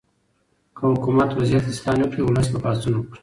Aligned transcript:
که 0.75 0.81
حکومت 0.93 1.31
وضعیت 1.39 1.65
اصلاح 1.71 1.95
نه 2.01 2.07
کړي، 2.11 2.21
ولس 2.23 2.47
به 2.51 2.59
پاڅون 2.65 2.93
وکړي. 2.97 3.19